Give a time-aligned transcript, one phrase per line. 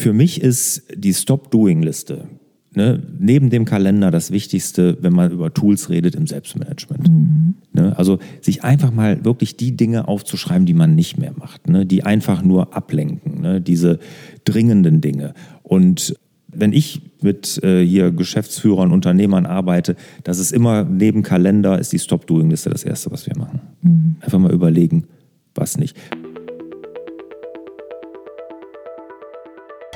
[0.00, 2.26] Für mich ist die Stop-Doing-Liste
[2.74, 7.08] ne, neben dem Kalender das Wichtigste, wenn man über Tools redet im Selbstmanagement.
[7.10, 7.54] Mhm.
[7.74, 11.84] Ne, also sich einfach mal wirklich die Dinge aufzuschreiben, die man nicht mehr macht, ne,
[11.84, 13.98] die einfach nur ablenken, ne, diese
[14.44, 15.34] dringenden Dinge.
[15.62, 16.14] Und
[16.48, 21.98] wenn ich mit äh, hier Geschäftsführern, Unternehmern arbeite, das ist immer neben Kalender ist die
[21.98, 23.60] Stop-Doing-Liste das Erste, was wir machen.
[23.82, 24.16] Mhm.
[24.20, 25.04] Einfach mal überlegen,
[25.54, 25.94] was nicht.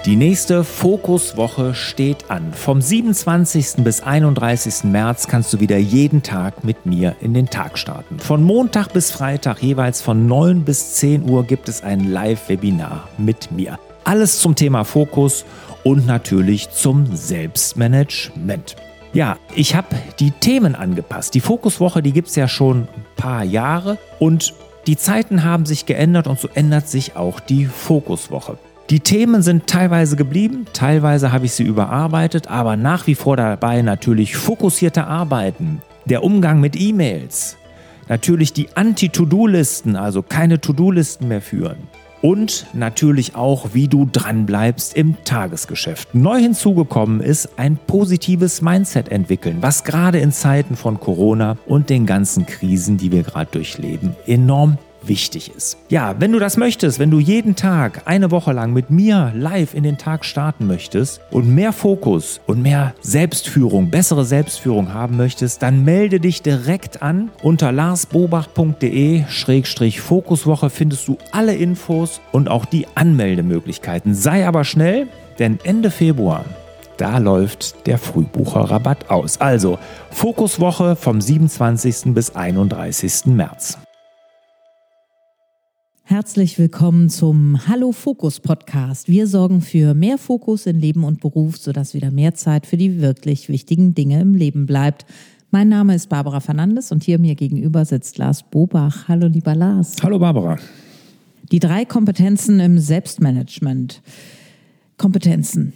[0.05, 2.53] Die nächste Fokuswoche steht an.
[2.53, 3.77] Vom 27.
[3.85, 4.85] bis 31.
[4.85, 8.19] März kannst du wieder jeden Tag mit mir in den Tag starten.
[8.19, 13.51] Von Montag bis Freitag jeweils von 9 bis 10 Uhr gibt es ein Live-Webinar mit
[13.51, 13.79] mir.
[14.05, 15.47] Alles zum Thema Fokus
[15.85, 18.77] und natürlich zum Selbstmanagement.
[19.15, 21.33] Ja, ich habe die Themen angepasst.
[21.33, 24.53] Die Fokuswoche, die gibt es ja schon ein paar Jahre und
[24.87, 28.59] die Zeiten haben sich geändert und so ändert sich auch die Fokuswoche.
[28.91, 33.81] Die Themen sind teilweise geblieben, teilweise habe ich sie überarbeitet, aber nach wie vor dabei
[33.81, 37.57] natürlich fokussierte Arbeiten, der Umgang mit E-Mails,
[38.11, 41.79] natürlich die Anti-To-Do-Listen, also keine To-Do-Listen mehr führen.
[42.21, 46.15] Und natürlich auch, wie du dranbleibst im Tagesgeschäft.
[46.15, 52.05] Neu hinzugekommen ist ein positives Mindset entwickeln, was gerade in Zeiten von Corona und den
[52.05, 54.77] ganzen Krisen, die wir gerade durchleben, enorm
[55.09, 55.77] wichtig ist.
[55.89, 59.75] Ja, wenn du das möchtest, wenn du jeden Tag eine Woche lang mit mir live
[59.75, 65.63] in den Tag starten möchtest und mehr Fokus und mehr Selbstführung, bessere Selbstführung haben möchtest,
[65.63, 67.31] dann melde dich direkt an.
[67.43, 74.15] Unter larsbobach.de-fokuswoche findest du alle Infos und auch die Anmeldemöglichkeiten.
[74.15, 76.45] Sei aber schnell, denn Ende Februar
[76.97, 79.41] da läuft der Frühbucherrabatt aus.
[79.41, 79.79] Also
[80.11, 82.15] Fokuswoche vom 27.
[82.15, 83.27] bis 31.
[83.27, 83.79] März.
[86.15, 89.09] Herzlich willkommen zum Hallo Fokus Podcast.
[89.09, 93.01] Wir sorgen für mehr Fokus in Leben und Beruf, sodass wieder mehr Zeit für die
[93.01, 95.07] wirklich wichtigen Dinge im Leben bleibt.
[95.51, 99.09] Mein Name ist Barbara Fernandes und hier mir gegenüber sitzt Lars Bobach.
[99.09, 99.97] Hallo lieber Lars.
[100.05, 100.57] Hallo Barbara.
[101.51, 104.01] Die drei Kompetenzen im Selbstmanagement.
[104.97, 105.73] Kompetenzen,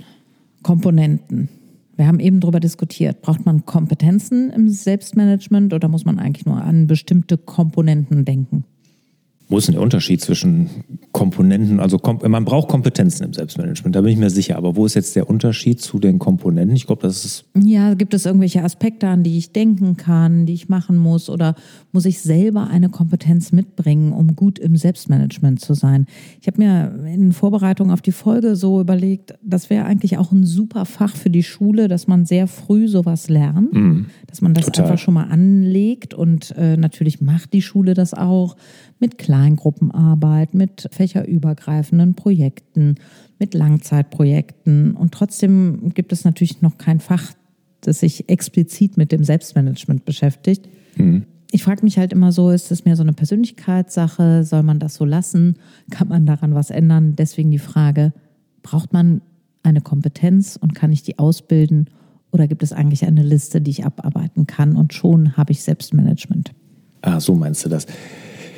[0.62, 1.48] Komponenten.
[1.96, 3.22] Wir haben eben darüber diskutiert.
[3.22, 8.64] Braucht man Kompetenzen im Selbstmanagement oder muss man eigentlich nur an bestimmte Komponenten denken?
[9.48, 10.84] Wo ist denn der Unterschied zwischen
[11.18, 11.80] Komponenten?
[11.80, 11.98] Also
[12.28, 14.56] man braucht Kompetenzen im Selbstmanagement, da bin ich mir sicher.
[14.56, 16.76] Aber wo ist jetzt der Unterschied zu den Komponenten?
[16.76, 17.44] Ich glaube, das ist.
[17.60, 21.28] Ja, gibt es irgendwelche Aspekte, an die ich denken kann, die ich machen muss?
[21.28, 21.56] Oder
[21.90, 26.06] muss ich selber eine Kompetenz mitbringen, um gut im Selbstmanagement zu sein?
[26.40, 30.46] Ich habe mir in Vorbereitung auf die Folge so überlegt, das wäre eigentlich auch ein
[30.46, 34.66] super Fach für die Schule, dass man sehr früh sowas lernt, mm, dass man das
[34.66, 34.84] total.
[34.84, 36.14] einfach schon mal anlegt.
[36.14, 38.56] Und äh, natürlich macht die Schule das auch
[39.00, 42.96] mit Kleingruppenarbeit, mit fächerübergreifenden Projekten,
[43.38, 44.94] mit Langzeitprojekten.
[44.94, 47.32] Und trotzdem gibt es natürlich noch kein Fach,
[47.80, 50.68] das sich explizit mit dem Selbstmanagement beschäftigt.
[50.96, 51.24] Mhm.
[51.50, 54.44] Ich frage mich halt immer so, ist es mehr so eine Persönlichkeitssache?
[54.44, 55.56] Soll man das so lassen?
[55.90, 57.14] Kann man daran was ändern?
[57.16, 58.12] Deswegen die Frage,
[58.62, 59.22] braucht man
[59.62, 61.88] eine Kompetenz und kann ich die ausbilden?
[62.32, 66.52] Oder gibt es eigentlich eine Liste, die ich abarbeiten kann und schon habe ich Selbstmanagement?
[67.00, 67.86] Ah, so meinst du das.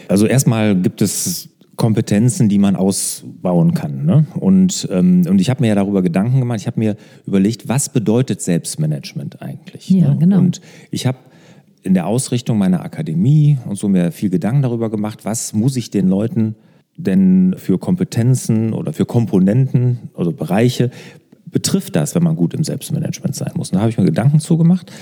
[0.09, 1.50] Also erstmal gibt es
[1.80, 4.04] Kompetenzen, die man ausbauen kann.
[4.04, 4.26] Ne?
[4.38, 6.94] Und, ähm, und ich habe mir ja darüber Gedanken gemacht, ich habe mir
[7.26, 9.88] überlegt, was bedeutet Selbstmanagement eigentlich?
[9.88, 10.18] Ja, ne?
[10.18, 10.41] genau.
[10.41, 10.60] Und
[10.91, 11.16] ich habe
[11.82, 15.91] in der Ausrichtung meiner Akademie und so mir viel Gedanken darüber gemacht, was muss ich
[15.91, 16.54] den Leuten
[16.98, 20.91] denn für Kompetenzen oder für Komponenten oder Bereiche
[21.47, 23.70] betrifft das, wenn man gut im Selbstmanagement sein muss?
[23.70, 24.92] Und da habe ich mir Gedanken zugemacht,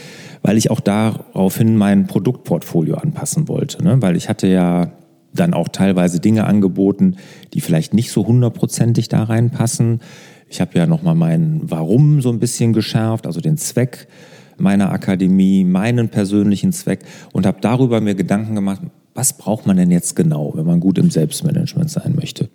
[0.43, 3.83] weil ich auch daraufhin mein Produktportfolio anpassen wollte.
[3.83, 4.01] Ne?
[4.01, 4.93] Weil ich hatte ja
[5.39, 7.17] dann auch teilweise Dinge angeboten,
[7.55, 10.01] die vielleicht nicht so hundertprozentig da reinpassen.
[10.49, 14.09] Ich habe ja nochmal mein Warum so ein bisschen geschärft, also den Zweck
[14.57, 17.01] meiner Akademie, meinen persönlichen Zweck
[17.33, 18.83] und habe darüber mir Gedanken gemacht,
[19.15, 22.49] was braucht man denn jetzt genau, wenn man gut im Selbstmanagement sein möchte.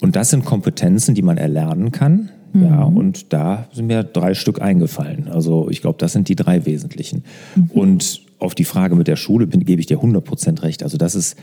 [0.00, 2.30] Und das sind Kompetenzen, die man erlernen kann.
[2.52, 2.64] Mhm.
[2.64, 5.28] Ja, und da sind mir drei Stück eingefallen.
[5.28, 7.24] Also ich glaube, das sind die drei wesentlichen.
[7.54, 7.70] Mhm.
[7.70, 10.82] Und auf die Frage mit der Schule bin, gebe ich dir 100% recht.
[10.82, 11.36] Also das ist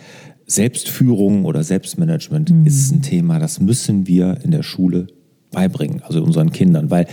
[0.50, 2.66] Selbstführung oder Selbstmanagement mhm.
[2.66, 5.08] ist ein Thema, das müssen wir in der Schule
[5.52, 7.08] beibringen, also unseren Kindern, weil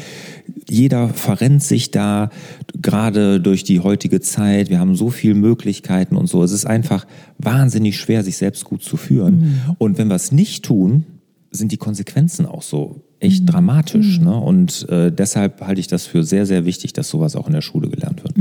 [0.68, 2.30] jeder verrennt sich da
[2.80, 4.68] gerade durch die heutige Zeit.
[4.68, 6.42] Wir haben so viele Möglichkeiten und so.
[6.42, 7.06] Es ist einfach
[7.38, 9.40] wahnsinnig schwer, sich selbst gut zu führen.
[9.40, 9.60] Mhm.
[9.78, 11.04] Und wenn wir es nicht tun,
[11.50, 13.46] sind die Konsequenzen auch so echt mhm.
[13.46, 14.18] dramatisch.
[14.18, 14.24] Mhm.
[14.24, 14.36] Ne?
[14.36, 17.62] Und äh, deshalb halte ich das für sehr, sehr wichtig, dass sowas auch in der
[17.62, 18.36] Schule gelernt wird.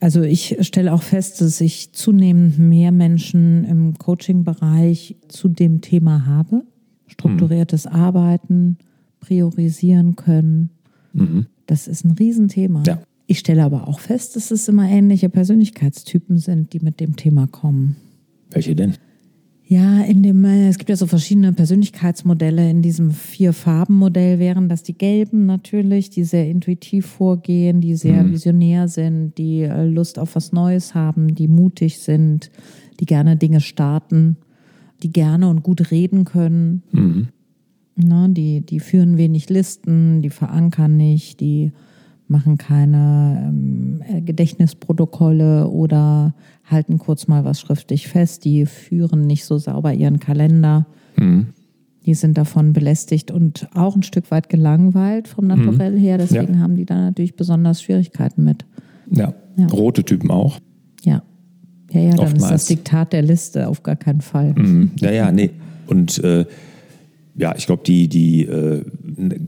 [0.00, 0.04] Mhm.
[0.04, 6.26] Also ich stelle auch fest, dass ich zunehmend mehr Menschen im Coaching-Bereich zu dem Thema
[6.26, 6.62] habe.
[7.06, 8.78] Strukturiertes Arbeiten,
[9.20, 10.70] priorisieren können.
[11.66, 12.82] Das ist ein Riesenthema.
[12.86, 13.02] Ja.
[13.26, 17.46] Ich stelle aber auch fest, dass es immer ähnliche Persönlichkeitstypen sind, die mit dem Thema
[17.46, 17.96] kommen.
[18.50, 18.94] Welche denn?
[19.70, 22.70] Ja, in dem, äh, es gibt ja so verschiedene Persönlichkeitsmodelle.
[22.70, 28.88] In diesem Vier-Farben-Modell wären das die Gelben natürlich, die sehr intuitiv vorgehen, die sehr visionär
[28.88, 32.50] sind, die äh, Lust auf was Neues haben, die mutig sind,
[32.98, 34.38] die gerne Dinge starten,
[35.02, 36.82] die gerne und gut reden können.
[37.94, 41.72] Ne, die, die führen wenig Listen, die verankern nicht, die
[42.30, 46.34] machen keine ähm, äh, Gedächtnisprotokolle oder
[46.64, 50.86] halten kurz mal was schriftlich fest, die führen nicht so sauber ihren Kalender.
[52.06, 56.16] Die sind davon belästigt und auch ein Stück weit gelangweilt vom Naturell her.
[56.16, 58.64] Deswegen haben die da natürlich besonders Schwierigkeiten mit.
[59.10, 59.34] Ja.
[59.56, 59.66] Ja.
[59.66, 60.58] Rote Typen auch.
[61.02, 61.22] Ja.
[61.90, 62.50] Ja, ja, dann ist Oftmals.
[62.52, 64.54] das Diktat der Liste auf gar keinen Fall.
[64.54, 64.92] Mhm.
[65.00, 65.50] Ja, ja, nee.
[65.86, 66.44] Und äh,
[67.34, 68.84] ja, ich glaube, die, die äh,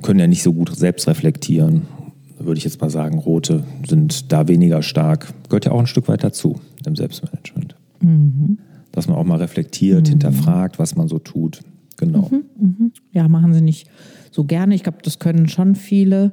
[0.02, 1.82] können ja nicht so gut selbst reflektieren,
[2.40, 3.18] würde ich jetzt mal sagen.
[3.18, 5.32] Rote sind da weniger stark.
[5.48, 7.76] Gehört ja auch ein Stück weit dazu im Selbstmanagement.
[8.92, 11.60] Dass man auch mal reflektiert, hinterfragt, was man so tut.
[11.96, 12.30] Genau.
[13.12, 13.88] Ja, machen sie nicht
[14.30, 14.74] so gerne.
[14.74, 16.32] Ich glaube, das können schon viele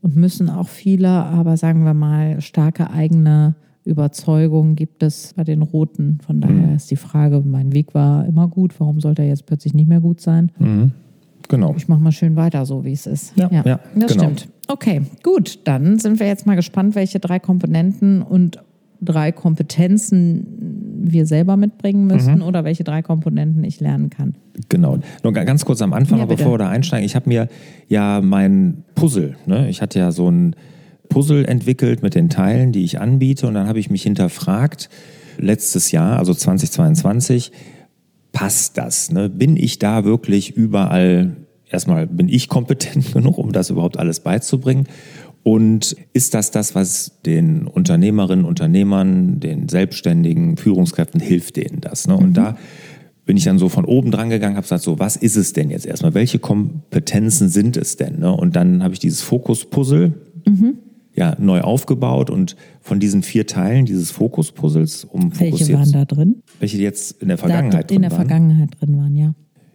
[0.00, 3.54] und müssen auch viele, aber sagen wir mal, starke eigene
[3.84, 6.18] Überzeugung gibt es bei den Roten.
[6.24, 9.74] Von daher ist die Frage, mein Weg war immer gut, warum sollte er jetzt plötzlich
[9.74, 10.52] nicht mehr gut sein?
[11.48, 11.74] Genau.
[11.76, 13.32] Ich mache mal schön weiter, so wie es ist.
[13.36, 13.62] Ja, ja,
[13.94, 14.24] das genau.
[14.24, 14.48] stimmt.
[14.68, 15.58] Okay, gut.
[15.64, 18.58] Dann sind wir jetzt mal gespannt, welche drei Komponenten und
[19.00, 20.46] drei Kompetenzen
[21.06, 22.42] wir selber mitbringen müssen Mhm.
[22.42, 24.34] oder welche drei Komponenten ich lernen kann.
[24.70, 24.98] Genau.
[25.22, 27.04] Nur ga- ganz kurz am Anfang, Ja, bevor wir da einsteigen.
[27.04, 27.48] Ich habe mir
[27.88, 29.68] ja mein Puzzle, ne?
[29.68, 30.56] ich hatte ja so ein
[31.10, 33.46] Puzzle entwickelt mit den Teilen, die ich anbiete.
[33.46, 34.88] Und dann habe ich mich hinterfragt,
[35.38, 37.52] letztes Jahr, also 2022,
[38.34, 39.10] passt das?
[39.10, 39.30] Ne?
[39.30, 41.36] Bin ich da wirklich überall,
[41.70, 44.86] erstmal bin ich kompetent genug, um das überhaupt alles beizubringen?
[45.42, 52.06] Und ist das das, was den Unternehmerinnen, Unternehmern, den Selbstständigen, Führungskräften hilft denen das?
[52.06, 52.16] Ne?
[52.16, 52.56] Und da
[53.26, 55.70] bin ich dann so von oben dran gegangen, habe gesagt, so, was ist es denn
[55.70, 56.14] jetzt erstmal?
[56.14, 58.18] Welche Kompetenzen sind es denn?
[58.18, 58.32] Ne?
[58.32, 60.12] Und dann habe ich dieses Fokus-Puzzle
[61.14, 66.42] ja, neu aufgebaut und von diesen vier Teilen dieses Fokus-Puzzles, um Welche waren da drin?
[66.60, 68.20] welche jetzt in der Da, Vergangenheit in drin der waren.
[68.20, 69.34] Vergangenheit drin waren, ja.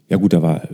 [0.10, 0.68] Ja gut, da war,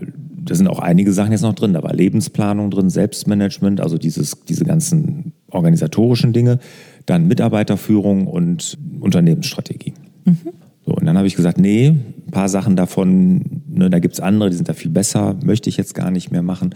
[0.44, 1.74] da sind auch einige Sachen jetzt noch drin.
[1.74, 6.60] Da war Lebensplanung drin, Selbstmanagement, also dieses, diese ganzen organisatorischen Dinge,
[7.06, 9.94] dann Mitarbeiterführung und Unternehmensstrategie.
[10.86, 14.50] So, und dann habe ich gesagt, nee, ein paar Sachen davon, ne, da gibt's andere,
[14.50, 16.74] die sind da viel besser, möchte ich jetzt gar nicht mehr machen.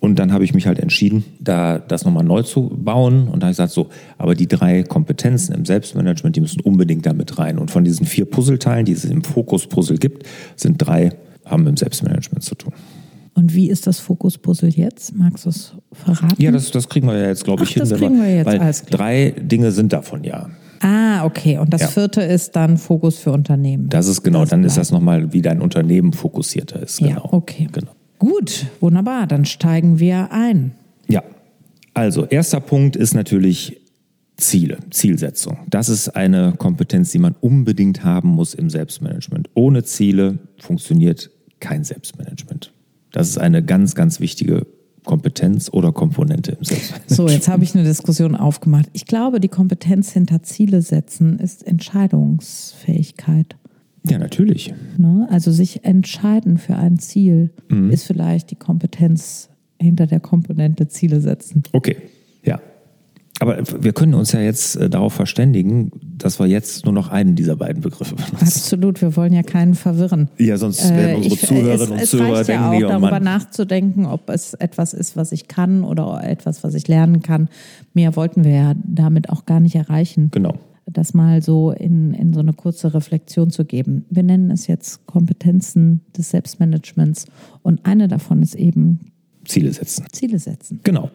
[0.00, 3.28] Und dann habe ich mich halt entschieden, da das nochmal neu zu bauen.
[3.28, 7.04] Und da habe ich gesagt, so, aber die drei Kompetenzen im Selbstmanagement, die müssen unbedingt
[7.04, 7.58] da mit rein.
[7.58, 10.26] Und von diesen vier Puzzleteilen, die es im Fokus-Puzzle gibt,
[10.56, 11.10] sind drei,
[11.44, 12.72] haben mit dem Selbstmanagement zu tun.
[13.34, 15.14] Und wie ist das Fokus-Puzzle jetzt?
[15.14, 16.42] Magst du es verraten?
[16.42, 18.46] Ja, das, das kriegen wir ja jetzt, glaube ich, Ach, das wenn kriegen wir jetzt,
[18.46, 18.98] Weil alles klar.
[18.98, 20.48] drei Dinge sind davon ja.
[20.80, 21.58] ah, okay.
[21.58, 21.86] Und das Ja.
[21.88, 23.88] vierte ist dann Fokus für Unternehmen.
[23.90, 27.00] Das ist genau, Das dann ist das nochmal, wie dein Unternehmen fokussierter ist.
[27.00, 27.28] Ja, Genau.
[27.32, 27.68] okay.
[27.70, 27.92] Genau.
[28.20, 29.26] Gut, wunderbar.
[29.26, 30.72] Dann steigen wir ein.
[31.08, 31.24] Ja,
[31.94, 33.80] also erster Punkt ist natürlich
[34.36, 35.58] Ziele, Zielsetzung.
[35.68, 39.50] Das ist eine Kompetenz, die man unbedingt haben muss im Selbstmanagement.
[39.54, 41.30] Ohne Ziele funktioniert
[41.60, 42.72] kein Selbstmanagement.
[43.10, 44.66] Das ist eine ganz, ganz wichtige
[45.04, 47.16] Kompetenz oder Komponente im Selbstmanagement.
[47.16, 48.90] So, jetzt habe ich eine Diskussion aufgemacht.
[48.92, 53.56] Ich glaube, die Kompetenz hinter Ziele setzen ist Entscheidungsfähigkeit.
[54.08, 54.72] Ja, natürlich.
[54.96, 55.26] Ne?
[55.30, 57.90] Also sich entscheiden für ein Ziel Mhm.
[57.90, 59.48] ist vielleicht die Kompetenz
[59.80, 61.62] hinter der Komponente Ziele setzen.
[61.72, 61.96] Okay,
[62.44, 62.60] ja.
[63.42, 67.36] Aber wir können uns ja jetzt äh, darauf verständigen, dass wir jetzt nur noch einen
[67.36, 68.36] dieser beiden Begriffe benutzen.
[68.38, 70.28] Absolut, wir wollen ja keinen verwirren.
[70.36, 72.88] Ja, sonst Äh, werden unsere ich- Zuhörerinnen und es, es Zuhörer denken, ja auch oh
[72.88, 73.22] darüber Mann.
[73.24, 77.48] nachzudenken, ob es etwas ist, was ich kann oder etwas, was ich lernen kann.
[77.94, 80.28] Mehr wollten wir ja damit auch gar nicht erreichen.
[80.32, 80.54] Genau.
[80.92, 84.04] Das mal so in, in so eine kurze Reflexion zu geben.
[84.10, 87.26] Wir nennen es jetzt Kompetenzen des Selbstmanagements
[87.62, 89.12] und eine davon ist eben
[89.44, 90.06] Ziele setzen.
[90.12, 90.80] Ziele setzen.
[90.84, 91.10] Genau.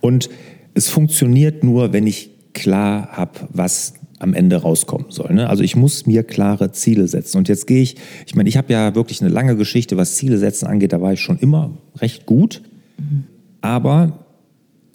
[0.00, 0.28] Und
[0.74, 5.32] es funktioniert nur, wenn ich klar habe, was am Ende rauskommen soll.
[5.32, 5.48] Ne?
[5.48, 7.38] Also ich muss mir klare Ziele setzen.
[7.38, 10.38] Und jetzt gehe ich, ich meine, ich habe ja wirklich eine lange Geschichte, was Ziele
[10.38, 12.62] setzen angeht, da war ich schon immer recht gut.
[13.60, 14.24] Aber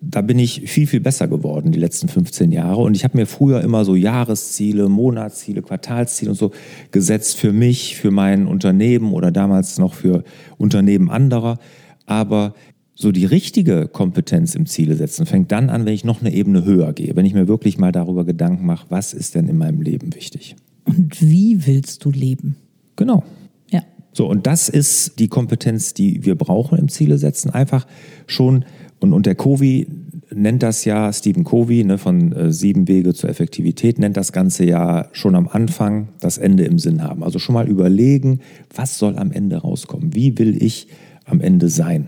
[0.10, 2.82] da bin ich viel, viel besser geworden die letzten 15 Jahre.
[2.82, 6.52] Und ich habe mir früher immer so Jahresziele, Monatsziele, Quartalsziele und so
[6.92, 10.24] gesetzt für mich, für mein Unternehmen oder damals noch für
[10.58, 11.58] Unternehmen anderer.
[12.06, 12.54] Aber
[12.96, 16.64] so die richtige Kompetenz im Ziele setzen fängt dann an, wenn ich noch eine Ebene
[16.64, 19.82] höher gehe, wenn ich mir wirklich mal darüber Gedanken mache, was ist denn in meinem
[19.82, 20.56] Leben wichtig.
[20.86, 22.56] Und wie willst du leben?
[22.96, 23.24] Genau.
[23.72, 23.82] Ja.
[24.12, 27.50] So, und das ist die Kompetenz, die wir brauchen im Ziele setzen.
[27.50, 27.88] Einfach
[28.28, 28.66] schon,
[29.04, 29.86] und, und der Covey
[30.34, 34.64] nennt das ja, Stephen Covey ne, von äh, Sieben Wege zur Effektivität, nennt das Ganze
[34.64, 37.22] ja schon am Anfang das Ende im Sinn haben.
[37.22, 38.40] Also schon mal überlegen,
[38.74, 40.16] was soll am Ende rauskommen?
[40.16, 40.88] Wie will ich
[41.26, 42.08] am Ende sein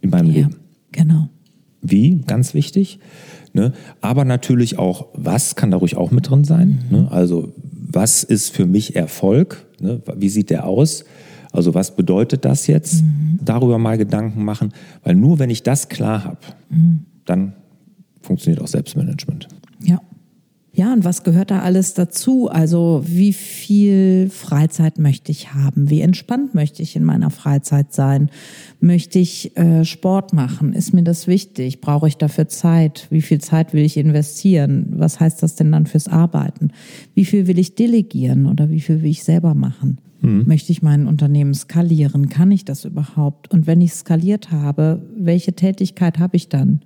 [0.00, 0.56] in meinem ja, Leben?
[0.92, 1.28] Genau.
[1.82, 2.98] Wie, ganz wichtig.
[3.52, 3.74] Ne?
[4.00, 6.78] Aber natürlich auch, was kann da ruhig auch mit drin sein?
[6.88, 6.96] Mhm.
[6.96, 7.12] Ne?
[7.12, 9.66] Also, was ist für mich Erfolg?
[9.80, 10.00] Ne?
[10.16, 11.04] Wie sieht der aus?
[11.56, 13.02] Also was bedeutet das jetzt?
[13.02, 13.40] Mhm.
[13.42, 14.72] Darüber mal Gedanken machen,
[15.02, 17.00] weil nur wenn ich das klar habe, mhm.
[17.24, 17.54] dann
[18.20, 19.48] funktioniert auch Selbstmanagement.
[19.82, 20.00] Ja.
[20.72, 22.50] Ja, und was gehört da alles dazu?
[22.50, 25.88] Also wie viel Freizeit möchte ich haben?
[25.88, 28.28] Wie entspannt möchte ich in meiner Freizeit sein?
[28.78, 30.74] Möchte ich äh, Sport machen?
[30.74, 31.80] Ist mir das wichtig?
[31.80, 33.06] Brauche ich dafür Zeit?
[33.08, 34.88] Wie viel Zeit will ich investieren?
[34.90, 36.72] Was heißt das denn dann fürs Arbeiten?
[37.14, 39.96] Wie viel will ich delegieren oder wie viel will ich selber machen?
[40.20, 40.44] Mhm.
[40.46, 42.28] Möchte ich mein Unternehmen skalieren?
[42.28, 43.50] Kann ich das überhaupt?
[43.50, 46.80] Und wenn ich skaliert habe, welche Tätigkeit habe ich dann?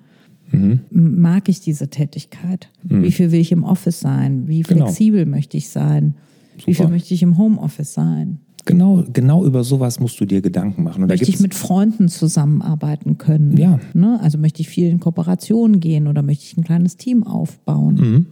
[0.52, 0.80] Mhm.
[0.90, 2.68] Mag ich diese Tätigkeit?
[2.82, 3.02] Mhm.
[3.02, 4.48] Wie viel will ich im Office sein?
[4.48, 4.86] Wie genau.
[4.86, 5.36] flexibel genau.
[5.36, 6.14] möchte ich sein?
[6.54, 6.66] Super.
[6.66, 8.40] Wie viel möchte ich im Homeoffice sein?
[8.66, 11.02] Genau, genau über sowas musst du dir Gedanken machen.
[11.02, 13.56] Und möchte ich mit Freunden zusammenarbeiten können?
[13.56, 13.80] Ja.
[13.94, 14.20] Ne?
[14.20, 17.94] Also möchte ich viel in Kooperation gehen oder möchte ich ein kleines Team aufbauen?
[17.94, 18.26] Mhm.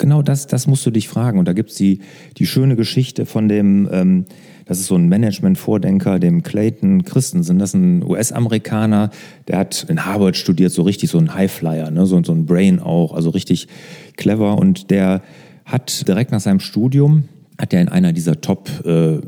[0.00, 1.38] Genau das, das musst du dich fragen.
[1.38, 2.00] Und da gibt es die,
[2.38, 4.24] die schöne Geschichte von dem, ähm,
[4.64, 7.58] das ist so ein Management-Vordenker, dem Clayton Christensen.
[7.58, 9.10] Das ist ein US-Amerikaner,
[9.46, 12.06] der hat in Harvard studiert, so richtig so ein Highflyer, ne?
[12.06, 13.68] so, so ein Brain auch, also richtig
[14.16, 14.56] clever.
[14.56, 15.20] Und der
[15.66, 17.24] hat direkt nach seinem Studium,
[17.58, 19.18] hat er in einer dieser Top- äh,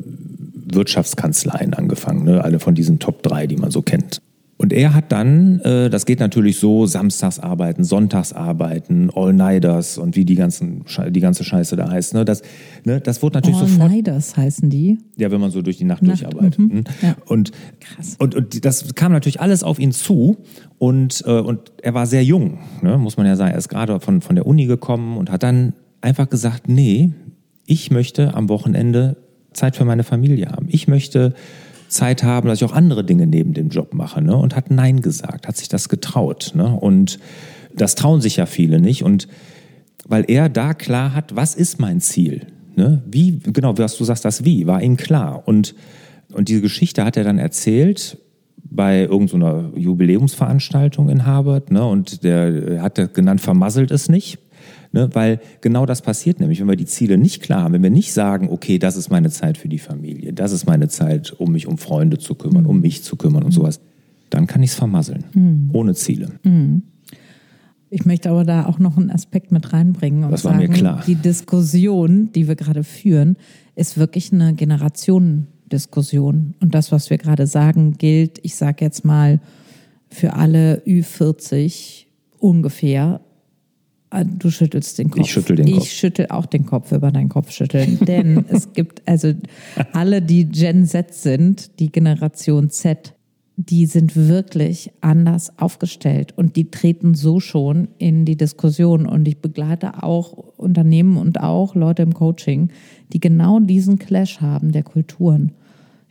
[0.75, 2.43] Wirtschaftskanzleien angefangen, ne?
[2.43, 4.23] alle von diesen Top 3, die man so kennt.
[4.73, 10.35] Und er hat dann, äh, das geht natürlich so, Samstagsarbeiten, Sonntagsarbeiten, All-Nighters und wie die,
[10.35, 12.15] ganzen, die ganze Scheiße da heißt.
[12.15, 12.25] Ne?
[12.25, 12.41] Das,
[12.85, 13.83] ne, das wurde natürlich All sofort...
[13.83, 14.99] All-Nighters heißen die?
[15.19, 16.59] Ja, wenn man so durch die Nacht, Nacht durcharbeitet.
[16.59, 16.71] Mhm.
[16.71, 16.85] Hm?
[17.03, 17.17] Ja.
[17.27, 18.17] Und, Krass.
[18.19, 20.39] Und, und das kam natürlich alles auf ihn zu
[20.79, 22.97] und, äh, und er war sehr jung, ne?
[22.97, 23.53] muss man ja sagen.
[23.53, 27.11] Er ist gerade von, von der Uni gekommen und hat dann einfach gesagt, nee,
[27.67, 29.19] ich möchte am Wochenende
[29.53, 30.69] Zeit für meine Familie haben.
[30.71, 31.35] Ich möchte
[31.93, 34.21] Zeit haben, dass ich auch andere Dinge neben dem Job mache.
[34.21, 34.37] Ne?
[34.37, 36.53] Und hat Nein gesagt, hat sich das getraut.
[36.55, 36.75] Ne?
[36.75, 37.19] Und
[37.75, 39.03] das trauen sich ja viele nicht.
[39.03, 39.29] Und
[40.07, 42.47] weil er da klar hat, was ist mein Ziel?
[42.75, 43.03] Ne?
[43.07, 45.43] Wie, genau, was du sagst, das Wie, war ihm klar.
[45.47, 45.75] Und,
[46.33, 48.19] und diese Geschichte hat er dann erzählt
[48.65, 51.71] bei irgendeiner Jubiläumsveranstaltung in Harvard.
[51.71, 51.85] Ne?
[51.85, 54.39] Und der hat genannt, vermasselt es nicht.
[54.93, 55.09] Ne?
[55.13, 58.13] Weil genau das passiert nämlich, wenn wir die Ziele nicht klar haben, wenn wir nicht
[58.13, 61.67] sagen, okay, das ist meine Zeit für die Familie, das ist meine Zeit, um mich
[61.67, 63.81] um Freunde zu kümmern, um mich zu kümmern und sowas,
[64.31, 65.71] dann kann ich es vermasseln, mhm.
[65.73, 66.29] ohne Ziele.
[66.43, 66.83] Mhm.
[67.89, 70.75] Ich möchte aber da auch noch einen Aspekt mit reinbringen und das war sagen, mir
[70.75, 71.03] klar.
[71.07, 73.37] die Diskussion, die wir gerade führen,
[73.75, 76.55] ist wirklich eine Generationendiskussion.
[76.61, 79.41] Und das, was wir gerade sagen, gilt, ich sage jetzt mal,
[80.09, 82.07] für alle Ü40
[82.39, 83.21] ungefähr
[84.13, 85.25] du schüttelst den Kopf.
[85.25, 85.85] Ich schüttel den Kopf.
[85.85, 87.99] Ich schüttel auch den Kopf über deinen Kopf schütteln.
[88.07, 89.33] Denn es gibt also
[89.93, 93.15] alle, die Gen Z sind, die Generation Z,
[93.57, 99.07] die sind wirklich anders aufgestellt und die treten so schon in die Diskussion.
[99.07, 102.71] Und ich begleite auch Unternehmen und auch Leute im Coaching,
[103.13, 105.53] die genau diesen Clash haben der Kulturen.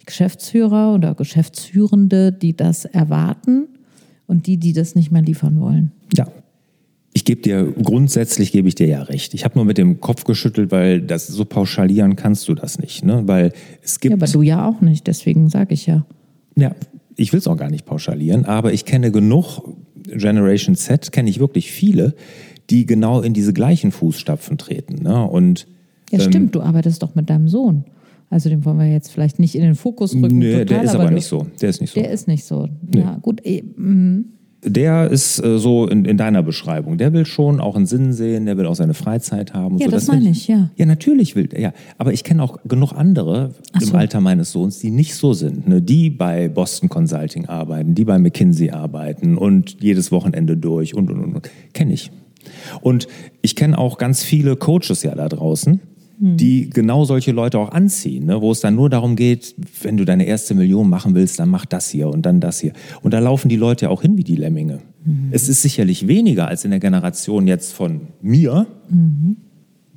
[0.06, 3.68] Geschäftsführer oder Geschäftsführende, die das erwarten
[4.28, 5.92] und die, die das nicht mehr liefern wollen.
[6.16, 6.28] Ja,
[7.14, 9.34] ich gebe dir, grundsätzlich gebe ich dir ja recht.
[9.34, 13.04] Ich habe nur mit dem Kopf geschüttelt, weil das so pauschalieren kannst du das nicht.
[13.04, 13.24] Ne?
[13.26, 13.52] Weil
[13.82, 14.12] es gibt.
[14.12, 16.06] Ja, aber du ja auch nicht, deswegen sage ich ja.
[16.56, 16.74] Ja,
[17.16, 19.62] ich will es auch gar nicht pauschalieren, aber ich kenne genug
[20.04, 22.16] Generation Z, kenne ich wirklich viele,
[22.70, 25.04] die genau in diese gleichen Fußstapfen treten.
[25.04, 25.24] Ne?
[25.24, 25.68] Und,
[26.12, 27.86] ja, ähm, stimmt, du arbeitest doch mit deinem Sohn.
[28.30, 30.38] Also den wollen wir jetzt vielleicht nicht in den Fokus rücken.
[30.38, 31.48] Nee, total, der ist aber, aber nicht so.
[31.62, 32.00] Der ist nicht so.
[32.00, 32.70] Der ist nicht so.
[32.82, 33.02] Nee.
[33.02, 33.46] Ja, gut.
[33.46, 34.24] Eh, mm
[34.64, 36.98] der ist äh, so in, in, deiner Beschreibung.
[36.98, 39.78] Der will schon auch einen Sinn sehen, der will auch seine Freizeit haben.
[39.78, 39.92] ja, so.
[39.92, 40.70] das, das meine ich, ja.
[40.76, 41.62] Ja, natürlich will er.
[41.62, 41.74] Ja.
[41.98, 43.90] Aber ich kenne auch genug andere so.
[43.90, 45.68] im Alter meines Sohns, die nicht so sind.
[45.68, 45.82] Ne?
[45.82, 51.24] Die bei Boston Consulting arbeiten, die bei McKinsey arbeiten und jedes Wochenende durch und, und,
[51.24, 51.36] und.
[51.36, 51.50] und.
[51.74, 52.12] Kenne ich.
[52.82, 53.08] Und
[53.42, 55.80] ich kenne auch ganz viele Coaches ja da draußen.
[56.24, 58.40] Die genau solche Leute auch anziehen, ne?
[58.42, 61.66] wo es dann nur darum geht, wenn du deine erste Million machen willst, dann mach
[61.66, 62.74] das hier und dann das hier.
[63.02, 64.82] Und da laufen die Leute ja auch hin wie die Lemminge.
[65.04, 65.30] Mhm.
[65.32, 69.38] Es ist sicherlich weniger als in der Generation jetzt von mir, mhm.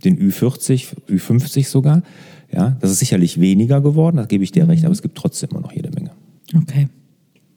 [0.03, 2.03] den Ü40, Ü50 sogar.
[2.51, 4.71] Ja, das ist sicherlich weniger geworden, da gebe ich dir mhm.
[4.71, 6.13] recht, aber es gibt trotzdem immer noch jede Menge.
[6.57, 6.89] Okay.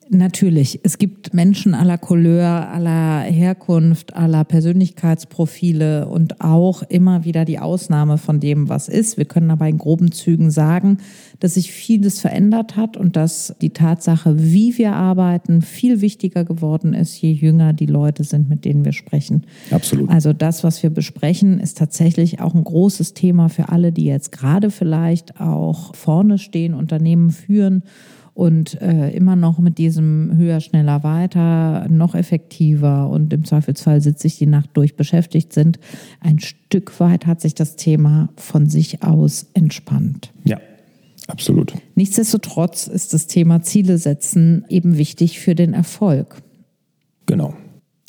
[0.09, 7.59] Natürlich, es gibt Menschen aller Couleur, aller Herkunft, aller Persönlichkeitsprofile und auch immer wieder die
[7.59, 9.17] Ausnahme von dem, was ist.
[9.17, 10.97] Wir können aber in groben Zügen sagen,
[11.39, 16.93] dass sich vieles verändert hat und dass die Tatsache, wie wir arbeiten, viel wichtiger geworden
[16.93, 19.43] ist, je jünger die Leute sind, mit denen wir sprechen.
[19.71, 20.09] Absolut.
[20.09, 24.31] Also das, was wir besprechen, ist tatsächlich auch ein großes Thema für alle, die jetzt
[24.31, 27.83] gerade vielleicht auch vorne stehen, Unternehmen führen
[28.37, 34.27] und äh, immer noch mit diesem höher, schneller, weiter, noch effektiver und im Zweifelsfall sitze
[34.27, 35.79] ich die Nacht durch beschäftigt sind.
[36.19, 40.33] Ein Stück weit hat sich das Thema von sich aus entspannt.
[40.43, 40.59] Ja,
[41.25, 41.73] absolut.
[41.95, 46.35] Nichtsdestotrotz ist das Thema Ziele setzen eben wichtig für den Erfolg.
[47.25, 47.55] Genau.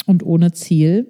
[0.04, 1.06] Und ohne Ziel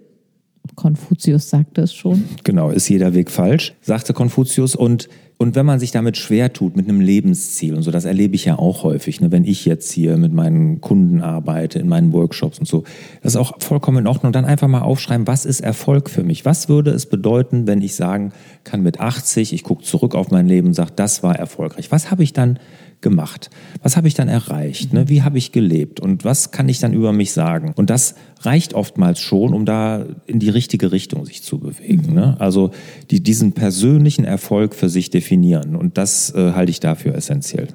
[0.77, 2.23] Konfuzius sagte es schon.
[2.45, 4.77] Genau, ist jeder Weg falsch, sagte Konfuzius.
[4.77, 5.09] Und
[5.41, 8.45] und wenn man sich damit schwer tut, mit einem Lebensziel und so, das erlebe ich
[8.45, 12.59] ja auch häufig, ne, wenn ich jetzt hier mit meinen Kunden arbeite, in meinen Workshops
[12.59, 12.83] und so,
[13.23, 14.33] das ist auch vollkommen in Ordnung.
[14.33, 16.45] Dann einfach mal aufschreiben, was ist Erfolg für mich?
[16.45, 18.33] Was würde es bedeuten, wenn ich sagen
[18.65, 21.93] kann, mit 80, ich gucke zurück auf mein Leben und sage, das war erfolgreich.
[21.93, 22.59] Was habe ich dann
[23.01, 23.51] gemacht?
[23.83, 24.93] Was habe ich dann erreicht?
[24.93, 25.09] Ne?
[25.09, 26.01] Wie habe ich gelebt?
[26.01, 27.73] Und was kann ich dann über mich sagen?
[27.77, 32.15] Und das reicht oftmals schon, um da in die richtige Richtung sich zu bewegen.
[32.15, 32.37] Ne?
[32.41, 32.71] Also
[33.11, 35.77] die, diesen persönlichen Erfolg für sich definieren.
[35.77, 37.69] Und das äh, halte ich dafür essentiell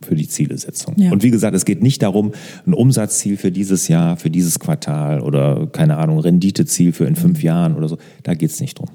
[0.00, 0.94] für die Zielesetzung.
[0.96, 1.10] Ja.
[1.10, 2.32] Und wie gesagt, es geht nicht darum,
[2.66, 7.42] ein Umsatzziel für dieses Jahr, für dieses Quartal oder keine Ahnung, Renditeziel für in fünf
[7.42, 7.98] Jahren oder so.
[8.22, 8.88] Da geht es nicht drum.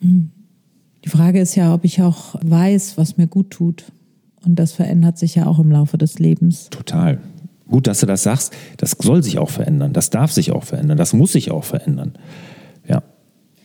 [0.00, 0.30] Mhm.
[1.04, 3.92] Die Frage ist ja, ob ich auch weiß, was mir gut tut.
[4.44, 6.68] Und das verändert sich ja auch im Laufe des Lebens.
[6.70, 7.18] Total.
[7.68, 8.54] Gut, dass du das sagst.
[8.78, 9.92] Das soll sich auch verändern.
[9.92, 10.96] Das darf sich auch verändern.
[10.96, 12.12] Das muss sich auch verändern.
[12.88, 13.02] Ja,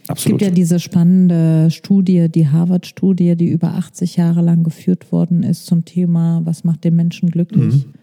[0.08, 0.18] absolut.
[0.18, 5.44] Es gibt ja diese spannende Studie, die Harvard-Studie, die über 80 Jahre lang geführt worden
[5.44, 7.86] ist zum Thema, was macht den Menschen glücklich?
[7.86, 7.94] Mhm.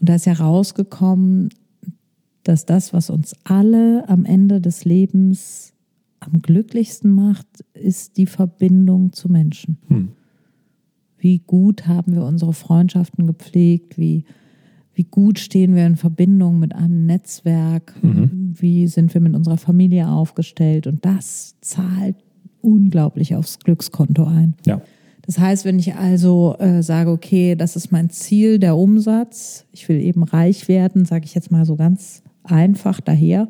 [0.00, 1.48] Und da ist ja rausgekommen,
[2.44, 5.72] dass das, was uns alle am Ende des Lebens
[6.20, 9.78] am glücklichsten macht, ist die Verbindung zu Menschen.
[9.88, 10.12] Mhm.
[11.18, 13.98] Wie gut haben wir unsere Freundschaften gepflegt?
[13.98, 14.24] Wie,
[14.94, 17.94] wie gut stehen wir in Verbindung mit einem Netzwerk?
[18.02, 18.54] Mhm.
[18.58, 20.86] Wie sind wir mit unserer Familie aufgestellt?
[20.86, 22.16] Und das zahlt
[22.60, 24.54] unglaublich aufs Glückskonto ein.
[24.64, 24.80] Ja.
[25.22, 29.88] Das heißt, wenn ich also äh, sage, okay, das ist mein Ziel, der Umsatz, ich
[29.88, 33.48] will eben reich werden, sage ich jetzt mal so ganz einfach daher,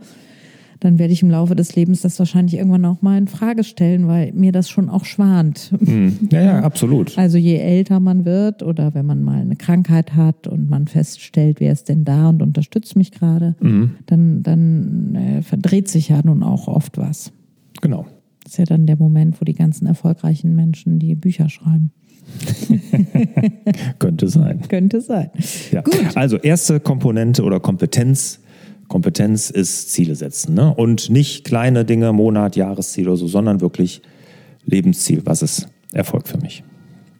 [0.81, 4.07] dann werde ich im Laufe des Lebens das wahrscheinlich irgendwann auch mal in Frage stellen,
[4.07, 5.73] weil mir das schon auch schwant.
[5.81, 6.29] Mhm.
[6.31, 7.17] Ja, ja, absolut.
[7.19, 11.61] Also je älter man wird oder wenn man mal eine Krankheit hat und man feststellt,
[11.61, 13.97] wer ist denn da und unterstützt mich gerade, mhm.
[14.07, 17.33] dann, dann äh, verdreht sich ja nun auch oft was.
[17.81, 18.07] Genau.
[18.45, 21.93] Das ist ja dann der Moment, wo die ganzen erfolgreichen Menschen die Bücher schreiben.
[23.99, 24.61] Könnte sein.
[24.69, 25.31] Könnte sein.
[25.73, 25.81] Ja.
[25.83, 26.17] Gut.
[26.17, 28.41] Also erste Komponente oder Kompetenz
[28.88, 30.55] Kompetenz ist Ziele setzen.
[30.55, 30.74] Ne?
[30.74, 34.03] Und nicht kleine Dinge, Monat, Jahresziel oder so, sondern wirklich
[34.64, 35.22] Lebensziel.
[35.24, 36.64] Was ist Erfolg für mich?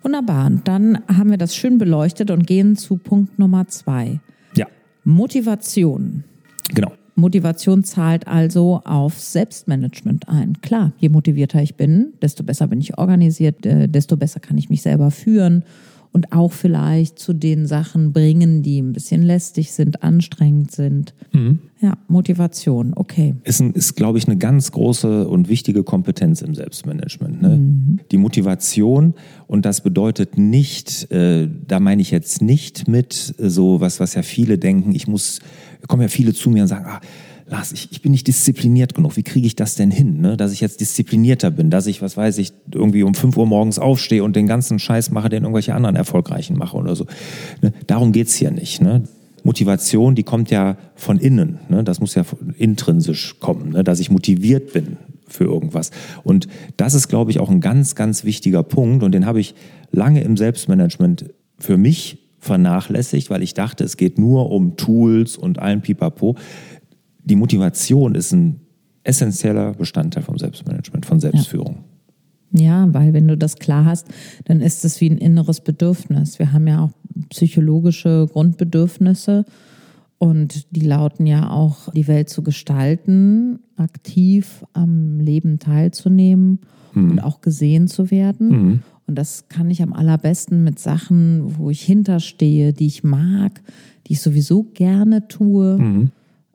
[0.03, 0.47] Wunderbar.
[0.47, 4.21] Und dann haben wir das schön beleuchtet und gehen zu Punkt Nummer zwei.
[4.57, 4.67] Ja.
[5.05, 6.25] Motivation.
[6.75, 6.93] Genau.
[7.15, 10.61] Motivation zahlt also auf Selbstmanagement ein.
[10.63, 14.71] Klar, je motivierter ich bin, desto besser bin ich organisiert, äh, desto besser kann ich
[14.71, 15.65] mich selber führen
[16.13, 21.15] und auch vielleicht zu den Sachen bringen, die ein bisschen lästig sind, anstrengend sind.
[21.33, 21.61] Mhm.
[21.81, 23.35] Ja, Motivation, okay.
[23.45, 27.43] Ist, ist glaube ich, eine ganz große und wichtige Kompetenz im Selbstmanagement.
[27.43, 27.57] Ne?
[27.57, 28.01] Mhm.
[28.11, 29.15] Die Motivation
[29.47, 34.23] und das bedeutet nicht, äh, da meine ich jetzt nicht mit so was, was ja
[34.23, 35.41] viele denken, ich muss,
[35.87, 37.01] kommen ja viele zu mir und sagen, ah,
[37.51, 39.17] Lars, ich, ich bin nicht diszipliniert genug.
[39.17, 40.37] Wie kriege ich das denn hin, ne?
[40.37, 43.79] dass ich jetzt disziplinierter bin, dass ich, was weiß ich, irgendwie um 5 Uhr morgens
[43.79, 47.07] aufstehe und den ganzen Scheiß mache, den irgendwelche anderen Erfolgreichen mache oder so.
[47.63, 47.73] Ne?
[47.87, 48.83] Darum geht's hier nicht.
[48.83, 49.05] Ne?
[49.45, 51.59] Motivation, die kommt ja von innen.
[51.71, 51.85] Ne?
[51.85, 52.25] Das muss ja
[52.59, 53.83] intrinsisch kommen, ne?
[53.83, 55.91] dass ich motiviert bin für irgendwas.
[56.25, 59.03] Und das ist, glaube ich, auch ein ganz, ganz wichtiger Punkt.
[59.03, 59.55] Und den habe ich
[59.91, 65.59] lange im Selbstmanagement für mich vernachlässigt, weil ich dachte, es geht nur um Tools und
[65.59, 66.37] allen Pipapo
[67.29, 68.61] die Motivation ist ein
[69.05, 71.85] essentieller Bestandteil vom Selbstmanagement, von Selbstführung.
[72.53, 72.87] Ja.
[72.87, 74.09] ja, weil wenn du das klar hast,
[74.45, 76.39] dann ist es wie ein inneres Bedürfnis.
[76.39, 76.91] Wir haben ja auch
[77.31, 79.45] psychologische Grundbedürfnisse
[80.19, 86.61] und die lauten ja auch, die Welt zu gestalten, aktiv am Leben teilzunehmen
[86.93, 87.13] hm.
[87.13, 88.51] und auch gesehen zu werden.
[88.51, 88.83] Hm.
[89.07, 93.63] Und das kann ich am allerbesten mit Sachen, wo ich hinterstehe, die ich mag,
[94.07, 95.79] die ich sowieso gerne tue.
[95.79, 96.11] Mhm.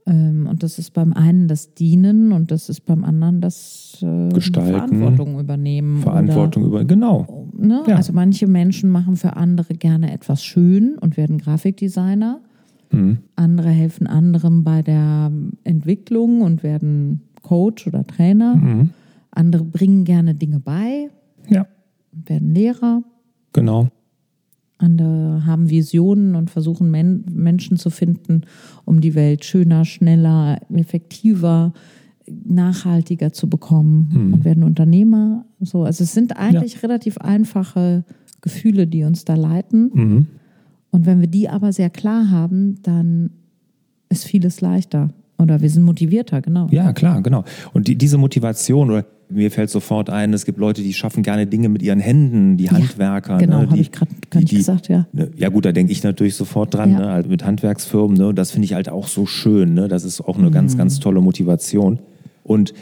[0.05, 4.29] Ähm, und das ist beim einen das Dienen und das ist beim anderen das äh,
[4.29, 6.01] Gestalten, Verantwortung übernehmen.
[6.01, 7.47] Verantwortung über, genau.
[7.57, 7.83] Ne?
[7.87, 7.95] Ja.
[7.95, 12.41] Also manche Menschen machen für andere gerne etwas schön und werden Grafikdesigner.
[12.91, 13.19] Mhm.
[13.35, 15.31] Andere helfen anderen bei der
[15.63, 18.55] Entwicklung und werden Coach oder Trainer.
[18.55, 18.89] Mhm.
[19.31, 21.09] Andere bringen gerne Dinge bei.
[21.49, 21.65] Ja.
[22.11, 23.03] Werden Lehrer.
[23.53, 23.87] Genau.
[24.83, 28.41] Andere haben Visionen und versuchen Men Menschen zu finden,
[28.85, 31.73] um die Welt schöner, schneller, effektiver,
[32.27, 34.33] nachhaltiger zu bekommen mhm.
[34.33, 35.45] und werden Unternehmer.
[35.59, 36.79] So, also es sind eigentlich ja.
[36.81, 38.03] relativ einfache
[38.41, 39.91] Gefühle, die uns da leiten.
[39.93, 40.27] Mhm.
[40.91, 43.31] Und wenn wir die aber sehr klar haben, dann
[44.09, 45.09] ist vieles leichter.
[45.39, 46.67] Oder wir sind motivierter, genau.
[46.69, 47.43] Ja, klar, genau.
[47.73, 51.47] Und die, diese Motivation, oder mir fällt sofort ein, es gibt Leute, die schaffen gerne
[51.47, 53.37] Dinge mit ihren Händen, die Handwerker.
[53.37, 54.11] genau, ne, habe ich gerade
[54.45, 55.07] gesagt, ja.
[55.11, 56.99] Ne, ja gut, da denke ich natürlich sofort dran, ja.
[56.99, 58.17] ne, halt mit Handwerksfirmen.
[58.17, 59.73] Ne, das finde ich halt auch so schön.
[59.73, 60.53] Ne, das ist auch eine mhm.
[60.53, 61.99] ganz, ganz tolle Motivation.
[62.43, 62.73] Und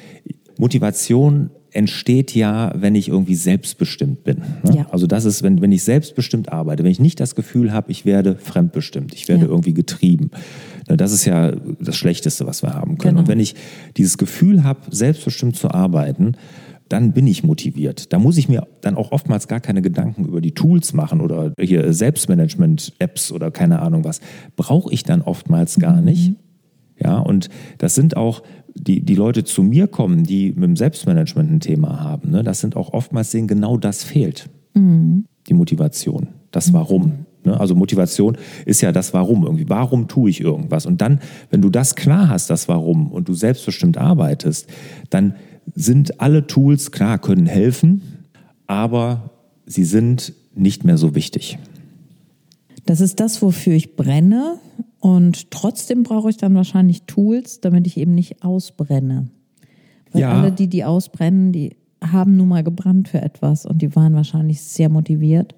[0.58, 4.38] Motivation entsteht ja, wenn ich irgendwie selbstbestimmt bin.
[4.64, 4.78] Ne?
[4.78, 4.88] Ja.
[4.92, 8.06] Also das ist, wenn, wenn ich selbstbestimmt arbeite, wenn ich nicht das Gefühl habe, ich
[8.06, 9.50] werde fremdbestimmt, ich werde ja.
[9.50, 10.32] irgendwie getrieben.
[10.90, 13.16] Ne, das ist ja das Schlechteste, was wir haben können.
[13.16, 13.22] Genau.
[13.22, 13.56] Und wenn ich
[13.98, 16.34] dieses Gefühl habe, selbstbestimmt zu arbeiten,
[16.90, 18.12] dann bin ich motiviert.
[18.12, 21.54] Da muss ich mir dann auch oftmals gar keine Gedanken über die Tools machen oder
[21.58, 24.20] hier Selbstmanagement-Apps oder keine Ahnung was.
[24.58, 26.06] Brauche ich dann oftmals gar mhm.
[26.06, 26.34] nicht.
[27.04, 28.44] Ja, und das sind auch
[28.76, 32.32] die, die Leute zu mir kommen, die mit dem Selbstmanagement ein Thema haben.
[32.32, 34.50] Ne, das sind auch oftmals denen genau das fehlt.
[34.74, 35.26] Mhm.
[35.48, 36.74] Die Motivation, das mhm.
[36.74, 37.12] Warum.
[37.44, 39.68] Ne, also Motivation ist ja das Warum irgendwie.
[39.70, 40.86] Warum tue ich irgendwas?
[40.86, 44.68] Und dann, wenn du das klar hast, das Warum, und du selbstbestimmt arbeitest,
[45.10, 45.36] dann
[45.76, 48.02] sind alle Tools, klar, können helfen,
[48.68, 49.32] aber
[49.66, 51.58] sie sind nicht mehr so wichtig.
[52.86, 54.58] Das ist das, wofür ich brenne
[55.02, 59.30] und trotzdem brauche ich dann wahrscheinlich Tools, damit ich eben nicht ausbrenne.
[60.12, 60.32] Weil ja.
[60.32, 64.62] alle, die die ausbrennen, die haben nun mal gebrannt für etwas und die waren wahrscheinlich
[64.62, 65.56] sehr motiviert.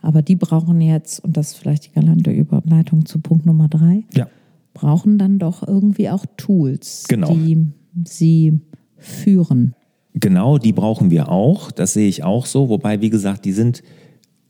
[0.00, 4.04] Aber die brauchen jetzt, und das ist vielleicht die galante Überleitung zu Punkt Nummer drei,
[4.14, 4.28] ja.
[4.74, 7.34] brauchen dann doch irgendwie auch Tools, genau.
[7.34, 7.66] die
[8.04, 8.60] sie
[8.96, 9.74] führen.
[10.14, 11.72] Genau, die brauchen wir auch.
[11.72, 12.68] Das sehe ich auch so.
[12.68, 13.82] Wobei, wie gesagt, die sind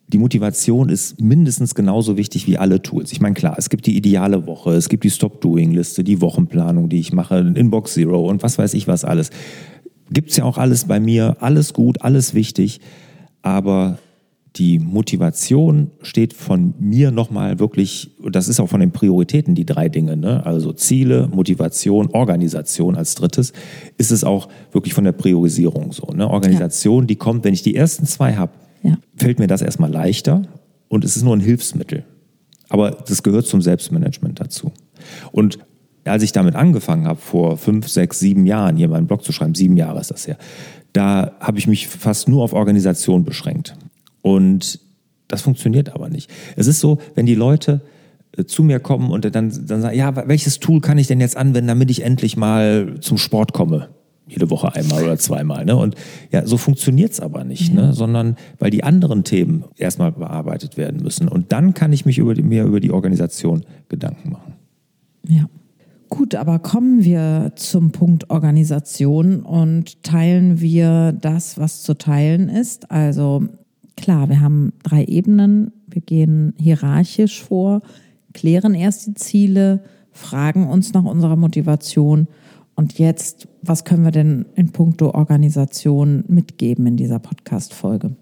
[0.09, 3.11] die Motivation ist mindestens genauso wichtig wie alle Tools.
[3.13, 7.01] Ich meine, klar, es gibt die ideale Woche, es gibt die Stop-Doing-Liste, die Wochenplanung, die
[7.01, 9.31] ich mache, Inbox Zero und was weiß ich was alles.
[10.11, 12.81] Gibt es ja auch alles bei mir, alles gut, alles wichtig,
[13.41, 13.99] aber
[14.57, 19.89] die Motivation steht von mir nochmal wirklich, das ist auch von den Prioritäten die drei
[19.89, 20.47] Dinge, ne?
[20.47, 23.53] also Ziele, Motivation, Organisation als drittes,
[23.97, 26.07] ist es auch wirklich von der Priorisierung so.
[26.15, 26.31] Ne?
[26.31, 27.07] Organisation, ja.
[27.09, 28.53] die kommt, wenn ich die ersten zwei habe,
[28.85, 28.99] ja.
[29.17, 30.43] fällt mir das erstmal leichter
[30.89, 32.05] und es ist nur ein Hilfsmittel.
[32.69, 34.73] Aber das gehört zum Selbstmanagement dazu.
[35.33, 35.59] Und
[36.05, 39.55] als ich damit angefangen habe, vor fünf, sechs, sieben Jahren, hier meinen Blog zu schreiben,
[39.55, 40.37] sieben Jahre ist das her,
[40.93, 43.75] da habe ich mich fast nur auf Organisation beschränkt.
[44.23, 44.81] Und
[45.29, 46.31] das funktioniert aber nicht.
[46.57, 47.81] Es ist so, wenn die Leute
[48.37, 51.37] äh, zu mir kommen und dann, dann sagen, ja, welches Tool kann ich denn jetzt
[51.37, 53.89] anwenden, damit ich endlich mal zum Sport komme?
[54.27, 55.65] Jede Woche einmal oder zweimal.
[55.65, 55.77] Ne?
[55.77, 55.97] Und
[56.33, 57.87] ja, so funktioniert es aber nicht, ja.
[57.87, 57.93] ne?
[57.93, 61.29] sondern weil die anderen Themen erstmal bearbeitet werden müssen.
[61.29, 64.55] Und dann kann ich mich über die, mehr über die Organisation Gedanken machen.
[65.29, 65.47] Ja.
[66.09, 72.91] Gut, aber kommen wir zum Punkt Organisation und teilen wir das, was zu teilen ist.
[72.91, 73.45] Also
[73.97, 75.73] klar, wir haben drei Ebenen.
[75.89, 77.83] Wir gehen hierarchisch vor,
[78.33, 79.83] klären erst die Ziele,
[80.13, 82.29] fragen uns nach unserer Motivation
[82.77, 88.17] und jetzt, was können wir denn in puncto Organisation mitgeben in dieser Podcast-Folge?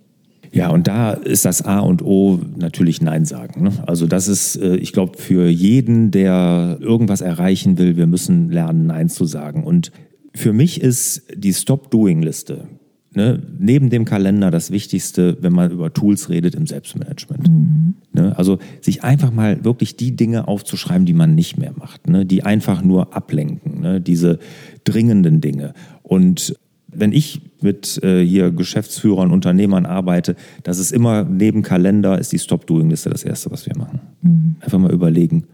[0.52, 3.62] Ja, und da ist das A und O natürlich Nein sagen.
[3.62, 3.72] Ne?
[3.86, 8.86] Also das ist, äh, ich glaube, für jeden, der irgendwas erreichen will, wir müssen lernen,
[8.86, 9.64] Nein zu sagen.
[9.64, 9.92] Und
[10.34, 12.68] für mich ist die Stop-Doing-Liste
[13.14, 17.48] ne, neben dem Kalender das Wichtigste, wenn man über Tools redet im Selbstmanagement.
[17.48, 17.94] Mhm.
[18.12, 22.26] Ne, also sich einfach mal wirklich die Dinge aufzuschreiben, die man nicht mehr macht, ne,
[22.26, 24.38] die einfach nur ablenken, ne, diese
[24.84, 25.74] dringenden Dinge.
[26.02, 26.54] Und
[26.94, 32.38] wenn ich mit äh, hier Geschäftsführern, Unternehmern arbeite, das ist immer neben Kalender ist die
[32.38, 34.00] Stop-Doing-Liste das Erste, was wir machen.
[34.20, 34.56] Mhm.
[34.60, 35.44] Einfach mal überlegen,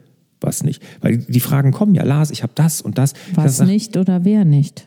[0.40, 0.82] was nicht.
[1.00, 3.14] Weil die Fragen kommen ja, Lars, ich habe das und das.
[3.34, 4.86] Was das, nicht oder wer nicht?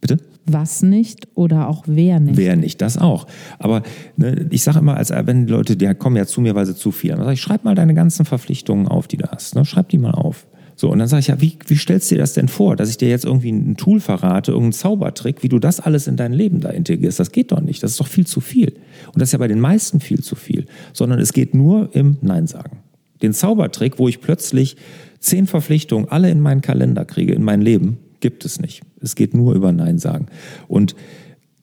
[0.00, 0.18] Bitte?
[0.52, 2.36] Was nicht oder auch wer nicht?
[2.36, 3.26] Wer nicht, das auch.
[3.58, 3.82] Aber
[4.16, 6.90] ne, ich sage immer, als wenn Leute, die kommen ja zu mir, weil sie zu
[6.90, 9.54] viel haben, dann sage ich, schreib mal deine ganzen Verpflichtungen auf, die du hast.
[9.54, 9.64] Ne?
[9.64, 10.46] Schreib die mal auf.
[10.78, 12.88] So, und dann sage ich, ja, wie, wie stellst du dir das denn vor, dass
[12.88, 16.32] ich dir jetzt irgendwie ein Tool verrate, irgendeinen Zaubertrick, wie du das alles in dein
[16.32, 17.18] Leben da integrierst?
[17.18, 17.82] Das geht doch nicht.
[17.82, 18.74] Das ist doch viel zu viel.
[19.06, 20.66] Und das ist ja bei den meisten viel zu viel.
[20.92, 22.78] Sondern es geht nur im Nein sagen.
[23.22, 24.76] Den Zaubertrick, wo ich plötzlich
[25.18, 28.82] zehn Verpflichtungen alle in meinen Kalender kriege, in mein Leben, gibt es nicht.
[29.00, 30.26] Es geht nur über Nein sagen.
[30.66, 30.94] Und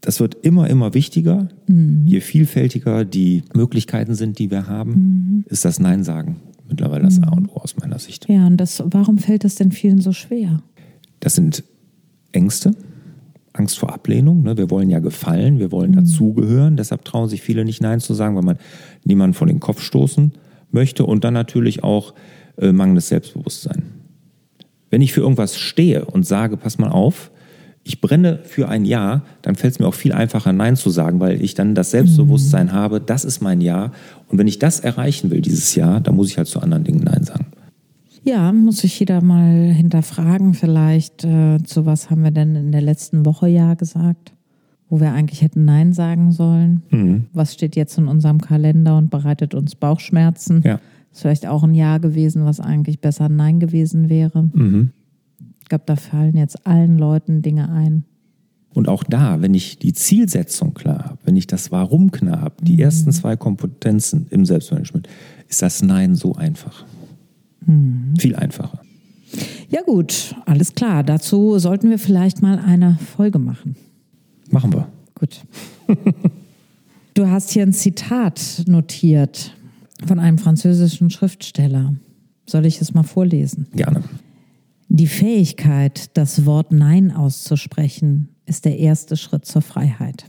[0.02, 1.50] das wird immer, immer wichtiger.
[1.68, 2.04] Mhm.
[2.06, 5.46] Je vielfältiger die Möglichkeiten sind, die wir haben, mhm.
[5.48, 6.38] ist das Nein sagen
[6.68, 8.28] mittlerweile das A und O aus meiner Sicht.
[8.30, 10.62] Ja, und das, warum fällt das denn vielen so schwer?
[11.20, 11.64] Das sind
[12.32, 12.76] Ängste,
[13.54, 14.44] Angst vor Ablehnung.
[14.44, 14.58] Ne?
[14.58, 16.78] Wir wollen ja gefallen, wir wollen dazugehören.
[16.78, 18.58] Deshalb trauen sich viele nicht Nein zu sagen, weil man
[19.04, 20.34] niemanden vor den Kopf stoßen
[20.72, 21.06] möchte.
[21.06, 22.14] Und dann natürlich auch
[22.58, 23.84] äh, mangelndes Selbstbewusstsein.
[24.96, 27.30] Wenn ich für irgendwas stehe und sage, pass mal auf,
[27.84, 31.20] ich brenne für ein Ja, dann fällt es mir auch viel einfacher, Nein zu sagen,
[31.20, 33.92] weil ich dann das Selbstbewusstsein habe, das ist mein Ja.
[34.30, 37.04] Und wenn ich das erreichen will, dieses Ja, dann muss ich halt zu anderen Dingen
[37.04, 37.48] Nein sagen.
[38.24, 42.80] Ja, muss sich jeder mal hinterfragen, vielleicht, äh, zu was haben wir denn in der
[42.80, 44.32] letzten Woche Ja gesagt,
[44.88, 46.84] wo wir eigentlich hätten Nein sagen sollen.
[46.90, 47.26] Mhm.
[47.34, 50.62] Was steht jetzt in unserem Kalender und bereitet uns Bauchschmerzen?
[50.64, 50.80] Ja.
[51.16, 54.50] Ist vielleicht auch ein Ja gewesen, was eigentlich besser ein Nein gewesen wäre.
[54.52, 54.92] Mhm.
[55.62, 58.04] Ich glaube, da fallen jetzt allen Leuten Dinge ein.
[58.74, 62.56] Und auch da, wenn ich die Zielsetzung klar habe, wenn ich das Warum klar habe,
[62.62, 65.08] die ersten zwei Kompetenzen im Selbstmanagement,
[65.48, 66.84] ist das Nein so einfach.
[68.20, 68.82] Viel einfacher.
[69.70, 71.02] Ja gut, alles klar.
[71.02, 73.78] Dazu sollten wir vielleicht mal eine Folge machen.
[74.52, 74.90] Machen wir.
[75.18, 75.46] Gut.
[77.14, 79.56] Du hast hier ein Zitat notiert
[80.06, 81.96] von einem französischen Schriftsteller.
[82.48, 83.68] Soll ich es mal vorlesen?
[83.74, 84.04] Gerne.
[84.88, 90.26] Die Fähigkeit, das Wort Nein auszusprechen, ist der erste Schritt zur Freiheit.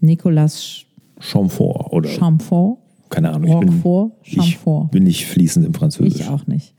[0.00, 0.84] Nicolas
[1.18, 2.78] Chamfort oder Chamfort.
[3.10, 3.44] keine Ahnung.
[3.44, 4.12] Ich bin, Roquefort?
[4.22, 4.90] ich Chamfort.
[4.90, 6.20] bin nicht fließend im Französischen.
[6.22, 6.74] Ich auch nicht.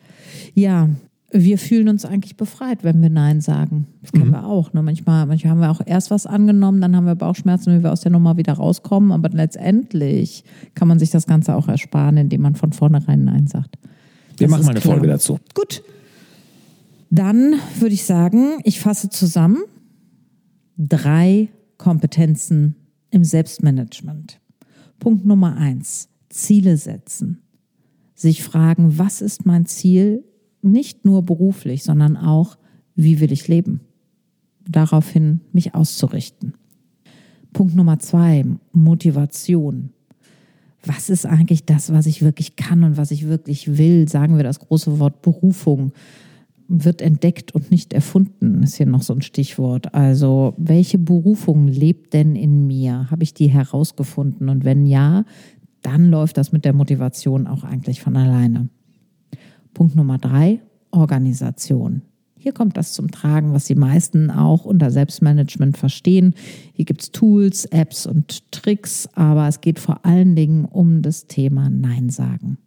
[0.55, 0.89] Ja,
[1.33, 3.87] wir fühlen uns eigentlich befreit, wenn wir Nein sagen.
[4.01, 4.73] Das kennen wir auch.
[4.73, 4.83] Ne?
[4.83, 8.01] Manchmal, manchmal haben wir auch erst was angenommen, dann haben wir Bauchschmerzen, wie wir aus
[8.01, 9.11] der Nummer wieder rauskommen.
[9.11, 10.43] Aber letztendlich
[10.75, 13.77] kann man sich das Ganze auch ersparen, indem man von vornherein Nein sagt.
[14.37, 14.95] Wir Das machen mal eine klar.
[14.95, 15.39] Folge dazu.
[15.53, 15.83] Gut.
[17.09, 19.63] Dann würde ich sagen, ich fasse zusammen
[20.77, 22.75] drei Kompetenzen
[23.09, 24.39] im Selbstmanagement.
[24.99, 27.41] Punkt Nummer eins, Ziele setzen.
[28.15, 30.23] Sich fragen, was ist mein Ziel?
[30.61, 32.57] Nicht nur beruflich, sondern auch,
[32.95, 33.81] wie will ich leben?
[34.67, 36.53] Daraufhin mich auszurichten.
[37.53, 39.91] Punkt Nummer zwei, Motivation.
[40.85, 44.07] Was ist eigentlich das, was ich wirklich kann und was ich wirklich will?
[44.07, 45.91] Sagen wir das große Wort Berufung
[46.73, 49.93] wird entdeckt und nicht erfunden, ist hier noch so ein Stichwort.
[49.93, 53.11] Also, welche Berufung lebt denn in mir?
[53.11, 54.47] Habe ich die herausgefunden?
[54.47, 55.25] Und wenn ja,
[55.81, 58.69] dann läuft das mit der Motivation auch eigentlich von alleine.
[59.73, 60.59] Punkt Nummer drei,
[60.91, 62.01] Organisation.
[62.37, 66.33] Hier kommt das zum Tragen, was die meisten auch unter Selbstmanagement verstehen.
[66.73, 71.27] Hier gibt es Tools, Apps und Tricks, aber es geht vor allen Dingen um das
[71.27, 72.57] Thema Nein sagen.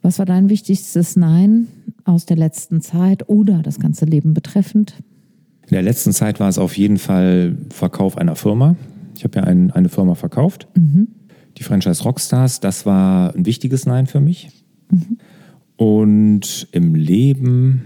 [0.00, 1.68] Was war dein wichtigstes Nein
[2.04, 4.94] aus der letzten Zeit oder das ganze Leben betreffend?
[5.62, 8.76] In der letzten Zeit war es auf jeden Fall Verkauf einer Firma.
[9.14, 10.68] Ich habe ja ein, eine Firma verkauft,
[11.58, 12.60] die Franchise Rockstars.
[12.60, 14.48] Das war ein wichtiges Nein für mich.
[15.76, 17.82] Und im Leben,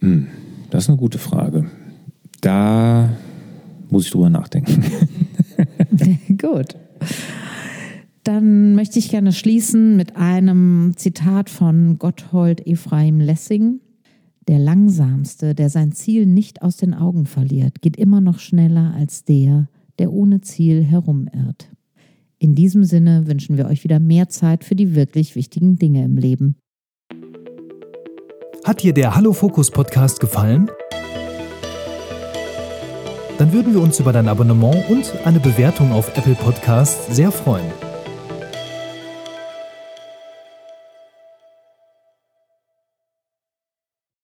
[0.00, 0.26] hm,
[0.70, 1.66] das ist eine gute Frage.
[2.40, 3.16] Da
[3.88, 4.84] muss ich drüber nachdenken.
[6.38, 6.76] Gut.
[8.24, 13.80] Dann möchte ich gerne schließen mit einem Zitat von Gotthold Ephraim Lessing.
[14.48, 19.24] Der Langsamste, der sein Ziel nicht aus den Augen verliert, geht immer noch schneller als
[19.24, 21.68] der, der ohne Ziel herumirrt.
[22.42, 26.16] In diesem Sinne wünschen wir euch wieder mehr Zeit für die wirklich wichtigen Dinge im
[26.16, 26.56] Leben.
[28.64, 30.68] Hat dir der Hallo Fokus Podcast gefallen?
[33.38, 37.70] Dann würden wir uns über dein Abonnement und eine Bewertung auf Apple Podcasts sehr freuen.